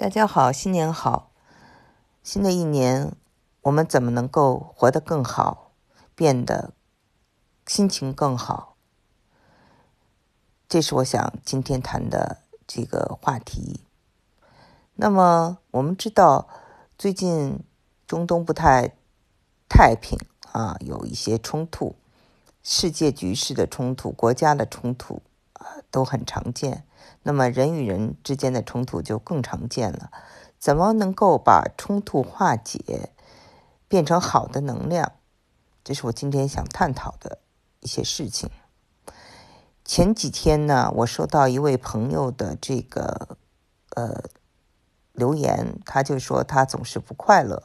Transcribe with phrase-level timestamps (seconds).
[0.00, 1.30] 大家好，新年好！
[2.22, 3.14] 新的一年，
[3.60, 5.72] 我们怎么能够活得更好，
[6.14, 6.72] 变得
[7.66, 8.76] 心情更好？
[10.66, 13.84] 这是我想今天谈的这个话题。
[14.94, 16.48] 那么，我们知道
[16.96, 17.62] 最近
[18.06, 18.96] 中东不太
[19.68, 20.18] 太平
[20.52, 21.94] 啊，有一些冲突，
[22.62, 25.20] 世界局势的冲突，国家的冲突
[25.52, 26.86] 啊，都很常见。
[27.22, 30.10] 那么人与人之间的冲突就更常见了。
[30.58, 33.10] 怎么能够把冲突化解，
[33.88, 35.12] 变成好的能量？
[35.82, 37.38] 这是我今天想探讨的
[37.80, 38.50] 一些事情。
[39.84, 43.36] 前几天呢，我收到一位朋友的这个
[43.96, 44.22] 呃
[45.12, 47.62] 留言，他就说他总是不快乐，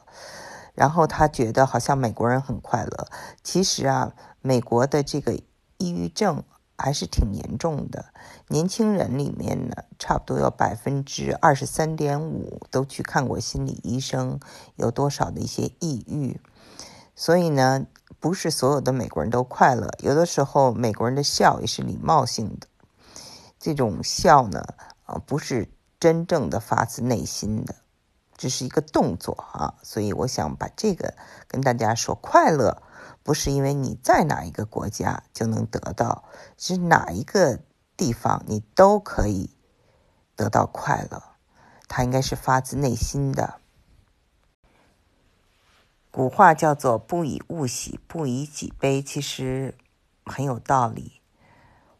[0.74, 3.08] 然后他觉得好像美国人很快乐。
[3.42, 5.34] 其实啊，美国的这个
[5.76, 6.42] 抑郁症。
[6.78, 8.06] 还是挺严重的，
[8.48, 14.38] 年轻人里面呢，差不多有百分之二十三点五都去看过心理医生，
[14.76, 16.40] 有多少的一些抑郁。
[17.14, 17.86] 所以呢，
[18.20, 22.66] 不是所有的美国人都快乐，有的时候美国人的笑也是礼貌性的，
[23.58, 24.62] 这种笑呢，
[25.06, 27.74] 啊，不是真正的发自内心的，
[28.36, 29.74] 只是一个动作啊。
[29.82, 31.14] 所以我想把这个
[31.48, 32.82] 跟大家说，快乐。
[33.22, 36.22] 不是因为你在哪一个国家就能得到，
[36.56, 37.58] 是哪一个
[37.96, 39.50] 地方你都可以
[40.36, 41.20] 得到快乐，
[41.88, 43.54] 它应该是发自内心的。
[46.12, 49.74] 古话叫做“不以物喜，不以己悲”，其实
[50.24, 51.20] 很有道理。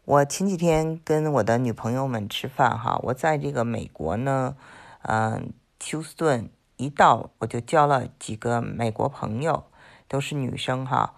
[0.05, 4.55] 我前几天跟我的女朋友们吃饭哈，我在这个美国呢，
[5.01, 9.63] 嗯，休斯顿一到我就交了几个美国朋友。
[10.09, 11.13] 都是女生哈，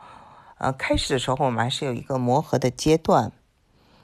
[0.58, 3.32] 呃，开始的时候我们还是有一个磨合的阶段，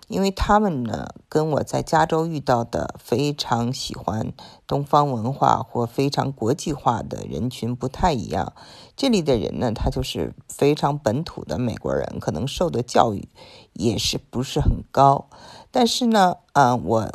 [0.08, 4.32] 因为他们呢跟我在加州遇到的非常喜欢
[4.68, 8.54] 东方文化或非常国际化的人群不太一样。
[8.96, 13.28] 这里的人呢，他就是非常本土的美国人，可能受的教育
[13.74, 15.28] 也是不是很高。
[15.72, 17.12] 但是呢，呃，我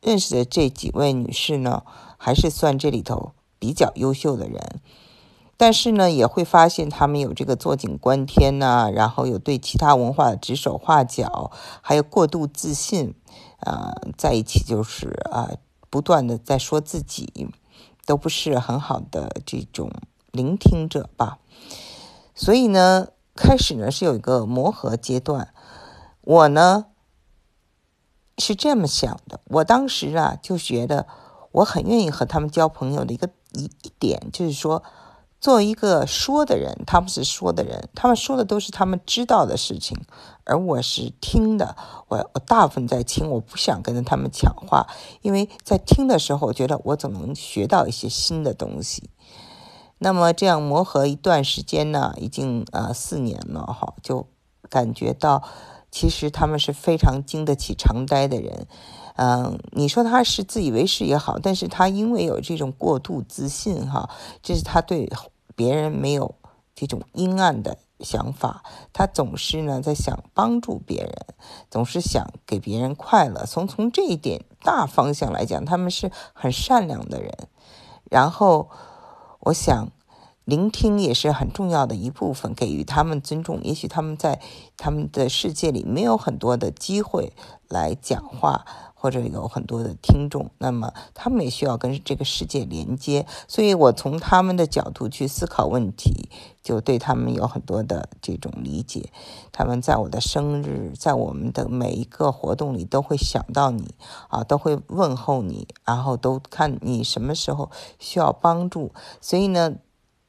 [0.00, 1.82] 认识的这几位女士呢，
[2.16, 4.80] 还是算这里头比较优秀的人。
[5.58, 13.14] 但是呢，也会发现他们有这个坐井观天呐，然后有对其他文化的指手画脚，还有过度自信，
[13.60, 15.52] 啊，在一起就是啊，
[15.88, 17.48] 不断的在说自己，
[18.04, 19.90] 都不是很好的这种
[20.30, 21.38] 聆听者吧。
[22.34, 25.54] 所以呢，开始呢是有一个磨合阶段。
[26.20, 26.84] 我呢
[28.38, 31.06] 是这么想的，我当时啊就觉得
[31.52, 34.82] 我很愿意和他们交朋友的一个一一点就是说。
[35.38, 39.96] 作为一个说的人，他们是说的人，他们说的都是他们知道的事情，
[40.44, 41.76] 而我是听的。
[42.08, 44.88] 我我大部分在听，我不想跟着他们抢话，
[45.20, 49.10] 因为在听的时候，我觉得我总能学到一些新的东西。
[49.98, 54.26] 那么这样磨合一段时间呢，已经呃四年了哈，就
[54.70, 55.42] 感觉到
[55.90, 58.66] 其实他们是非常经得起长待的人。
[59.16, 64.10] 嗯，你说他是自以为是也好，但是他因为有这种过度自信哈，
[64.42, 65.10] 这是他对
[65.54, 66.34] 别人没有
[66.74, 71.14] 这种阴暗的想法，他总是呢在想帮助别人，
[71.70, 73.46] 总是想给别人快乐。
[73.46, 77.32] 从从这一点大方向来讲，他们是很善良的人。
[78.10, 78.68] 然后，
[79.40, 79.88] 我想
[80.46, 83.60] 聆听也是很重要的一部分，给予他们尊重。
[83.62, 84.40] 也许他们在
[84.78, 87.34] 他们的世界里没有很多的机会
[87.68, 88.64] 来讲话。
[88.98, 96.30] 或者有很多的听众，那么他们也需要跟这个世界连接，所以我从他们的角度去思考问题，
[96.62, 99.10] 就对他们有很多的这种理解。
[99.52, 103.94] 他们在我的生日，在我们的每一个活动里都会想到你
[104.28, 107.70] 啊，都会问候你，然后都看你什么时候
[108.00, 108.92] 需要帮助。
[109.20, 109.74] 所以呢，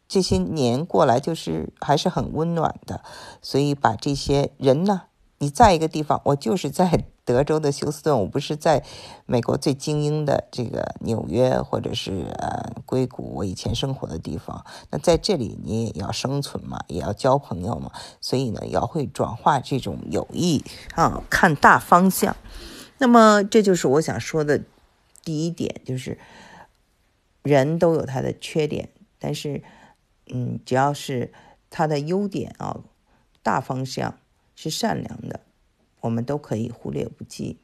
[0.08, 3.02] 这些年过来就是还是很温暖的。
[3.42, 5.04] 所以把这些人呢，
[5.40, 7.06] 你在一个地方，我就是在。
[7.28, 8.86] 德州的休斯顿，我不是在
[9.26, 14.66] 美国最精英的这个纽约或者是呃硅谷，我以前生活的地方。
[14.92, 20.64] 那在这里你也要生存嘛，也要交朋友嘛，所以呢，要会转化这种友谊
[20.96, 22.34] 啊，看大方向。
[23.00, 24.64] 那么这就是我想说的
[25.26, 26.18] 第一点，就是
[27.44, 28.88] 人都有他的缺点，
[29.20, 29.62] 但是
[30.30, 31.32] 嗯，只要是
[31.70, 32.84] 他的优点啊，
[33.42, 34.20] 大方向
[34.56, 35.42] 是善良的。
[36.02, 37.58] 我们都可以忽略不计。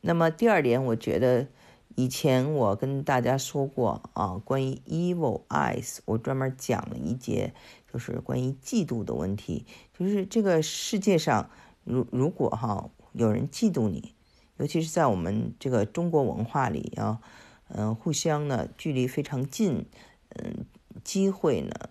[0.00, 1.46] 那么第二点，我觉得
[1.94, 7.54] 以前我跟大家说过啊，关于 evil eyes，我专门讲了一节，
[7.92, 9.64] 就是关于嫉妒的问题。
[9.96, 11.50] 就是这个世界上，
[11.84, 14.14] 如如果哈有人嫉妒你，
[14.58, 17.20] 尤其是在我们这个中国文化里啊，
[17.68, 19.86] 嗯，互相呢距离非常近，
[20.30, 20.66] 嗯，
[21.04, 21.90] 机会呢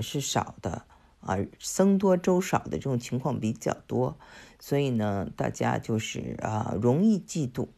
[0.00, 0.84] 是少的
[1.20, 4.18] 啊，僧多粥少的这种情况比较多，
[4.60, 7.68] 所以呢，大家就是啊容易嫉妒。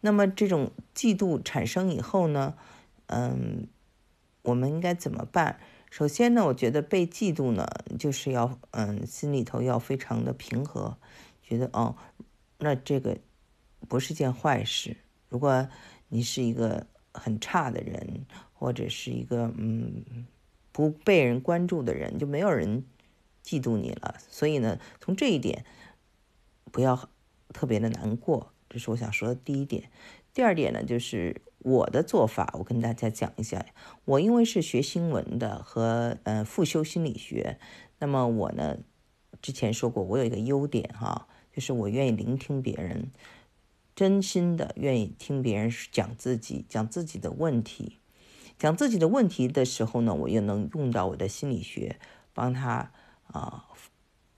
[0.00, 2.54] 那么这种嫉妒产生以后呢，
[3.06, 3.66] 嗯，
[4.42, 5.58] 我们应该怎么办？
[5.90, 7.66] 首先呢，我觉得被嫉妒呢，
[7.98, 10.98] 就是要嗯心里头要非常的平和，
[11.42, 11.96] 觉得哦，
[12.58, 13.16] 那这个
[13.88, 14.96] 不是件坏事。
[15.28, 15.68] 如果
[16.08, 20.26] 你是一个很差的人，或者是一个嗯
[20.72, 22.84] 不被人关注的人，就没有人
[23.42, 24.16] 嫉妒你了。
[24.28, 25.64] 所以呢，从这一点
[26.70, 27.08] 不要
[27.50, 29.90] 特别的难过，这是我想说的第一点。
[30.32, 33.64] 第二点呢，就是我的做法，我跟大家讲一下。
[34.04, 37.58] 我因为是学新闻的和呃复修心理学，
[38.00, 38.78] 那么我呢
[39.40, 43.12] 之前说过，我有一个优点哈，就是我愿意聆听别人。
[43.94, 47.98] 真心的愿意听别人讲自己，讲自己的问题，
[48.58, 51.96] 讲自己的问题的时候呢，我又能用到我的心理学，
[52.32, 52.90] 帮他
[53.28, 53.66] 啊，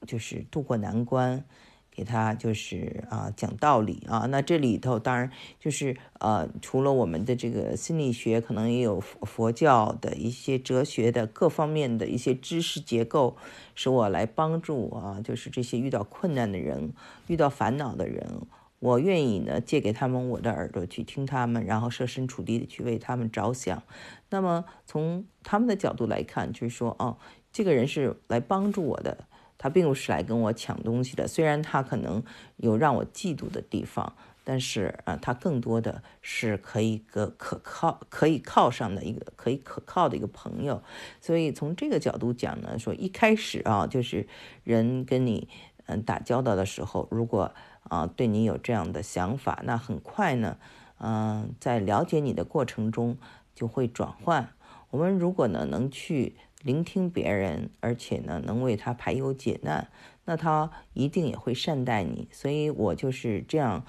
[0.06, 1.42] 就是渡过难关，
[1.90, 4.26] 给他就是啊讲道理啊。
[4.26, 13.38] 那这里头当然就是呃，除了我们的这个心理学，可能也有佛教的一些哲学的各方面的一些知识结构，
[13.74, 16.92] 使我来帮助啊，就是这些遇到困难的人，
[17.28, 18.42] 遇到烦恼的人。
[18.78, 23.82] 我愿意呢，借给他们我的耳朵去听他们，然后设身处地的去为他们着想。
[24.28, 27.16] 那么从他们的角度来看，就是说，哦，
[27.52, 29.26] 这个人是来帮助我的，
[29.56, 31.26] 他并不是来跟我抢东西的。
[31.26, 32.22] 虽然他可能
[32.56, 34.14] 有让我嫉妒的地方，
[34.44, 40.82] 但是啊，他更多的是可以个可靠、可以靠上的一个可以可靠的一个朋友。
[41.20, 44.28] 所以从这个角度讲呢，说一开始啊，就是
[44.64, 45.48] 人跟你
[45.86, 47.54] 嗯打交道的时候，如果
[47.88, 50.58] 啊，对你有这样的想法，那很快呢，
[50.98, 53.16] 嗯，在了解你的过程中
[53.54, 54.52] 就会转换。
[54.90, 59.88] 我们如果呢能去聆听别人，而且呢能为他排忧解难，
[60.24, 62.26] 那他一定也会善待你。
[62.32, 63.84] 所以我就是这样，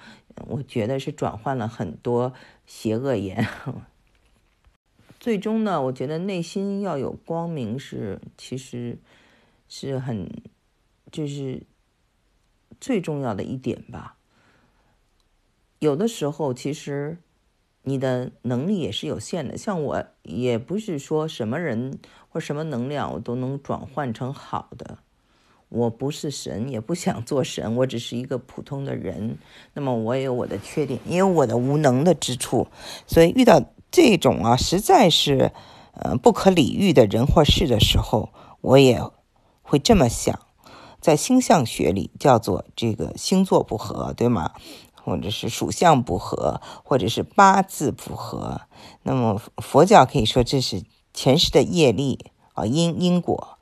[0.46, 2.32] 我觉得是转换了很多
[2.66, 3.46] 邪恶言。
[5.18, 8.98] 最终呢，我觉得内心要有光明是，其实
[9.68, 10.30] 是很，
[11.10, 11.62] 就是。
[12.80, 14.16] 最重要的一点吧，
[15.78, 17.18] 有的时候其实
[17.82, 19.56] 你的能力也是有限的。
[19.56, 21.98] 像我也不是说什么人
[22.28, 24.98] 或什么能量我都能转换成好的。
[25.70, 29.36] 我不是神，也不想做神，我只是一个普通的人。
[29.74, 32.68] 那么我也有我的缺点，也有我的无能的之处。
[33.06, 35.52] 所以遇到这种啊，实在是
[35.92, 38.30] 呃不可理喻的人或事的时候，
[38.62, 38.98] 我也
[39.60, 40.47] 会这么想。
[41.00, 44.52] 在星象学里叫做这个星座不合，对吗？
[44.94, 48.60] 或者是属相不合，或者是八字不合。
[49.04, 50.82] 那么佛教可以说这是
[51.14, 53.56] 前世的业力啊，因因果。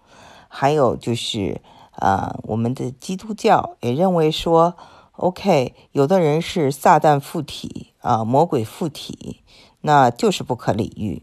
[0.49, 1.61] 还有就是
[1.93, 4.75] 啊，我们的基督教也认为说
[5.12, 9.43] ，OK，有的人是撒旦附体啊，魔鬼附体，
[9.83, 11.23] 那就是不可理喻，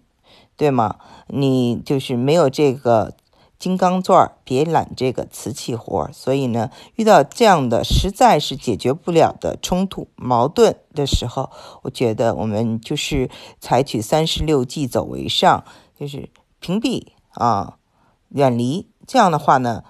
[0.56, 0.98] 对吗？
[1.28, 3.16] 你就是没有这个。
[3.64, 6.12] 金刚钻，别揽这个瓷器活。
[6.12, 11.50] 所以呢，遇到这样的实在是解决不了的冲突矛盾的时候，
[11.84, 13.30] 我觉得我们就是
[13.62, 15.64] 采取三十六计，走为上，
[15.98, 16.30] 就是
[16.60, 17.78] 屏蔽啊，
[18.28, 18.92] 远离。
[19.08, 19.86] 这样的话呢，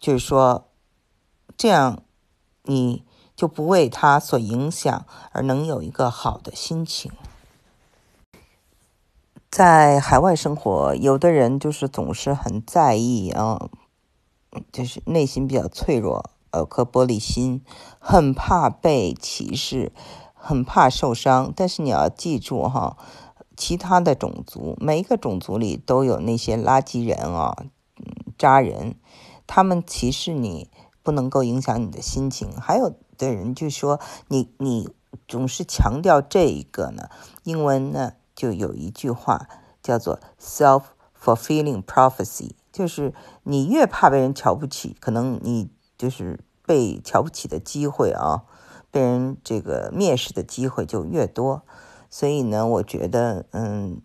[0.00, 0.70] 就是说，
[1.54, 2.04] 这样
[2.62, 3.04] 你
[3.36, 7.12] 就不为他所影响，而能有一个好的心情。
[9.50, 13.70] 在海外生活，有的人就是总是很在意啊，
[14.70, 17.62] 就是内心比较脆弱，呃，颗玻璃心，
[17.98, 19.90] 很怕被歧视，
[20.34, 21.50] 很怕受伤。
[21.56, 22.98] 但是你要记住哈，
[23.56, 27.64] 其他的种族，每一个种族里都有那些垃圾人啊，
[28.36, 28.96] 渣人，
[29.46, 30.70] 他们歧视你
[31.02, 32.52] 不能够影响你的心情。
[32.52, 34.90] 还有的人就说你你
[35.26, 37.08] 总是强调这一个呢，
[37.44, 38.12] 英文呢。
[38.38, 39.48] 就有一句话
[39.82, 48.44] 叫做 “self-fulfilling prophecy”，就是你越怕被人瞧不起，可能你就是被瞧不起的机会啊，
[48.92, 51.62] 被人这个蔑视的机会就越多。
[52.08, 54.00] 所以呢，我觉得，嗯，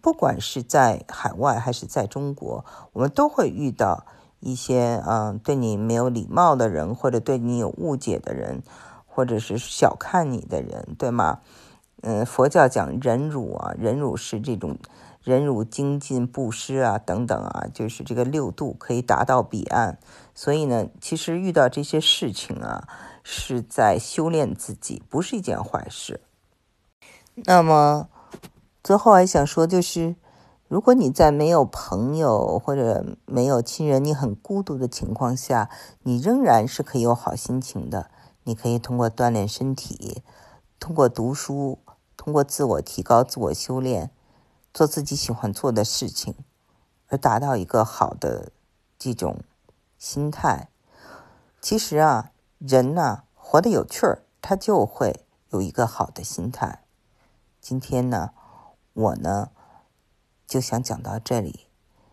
[0.00, 2.64] 不管是在海外还是在中国，
[2.94, 4.04] 我们都会遇到
[4.40, 8.64] 一些嗯对你没有礼貌的人，或者对你有误解的人，
[9.06, 11.38] 或者是小看你的人，对吗？
[12.02, 14.76] 嗯，佛教讲忍辱啊，忍辱是这种
[15.22, 19.98] 忍辱、精进、布施啊等等啊，就是这个六度可以达到彼岸。
[20.34, 22.88] 所以呢，其实遇到这些事情啊，
[23.22, 26.20] 是在修炼自己，不是一件坏事。
[27.34, 28.08] 那么，
[28.82, 30.16] 最后还想说，就是
[30.68, 35.70] 如果你在没有朋友或者没有亲人，你很孤独的情况下，
[36.02, 38.10] 你仍然是可以有好心情的。
[38.44, 40.22] 你可以通过锻炼身体，
[40.80, 41.78] 通过读书，
[42.24, 44.08] 通过自我提高、自我修炼，
[44.72, 46.36] 做自己喜欢做的事情，
[47.08, 48.52] 而达到一个好的
[48.96, 49.40] 这种
[49.98, 50.68] 心态。
[51.60, 56.84] 其实啊，人呢，活得有趣儿，他就会有一个好的心态。
[57.60, 58.30] 今天呢，
[58.92, 59.50] 我呢
[60.46, 61.66] 就想讲到这里，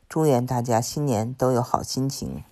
[0.07, 2.43] 祝愿大家新年都有好心情。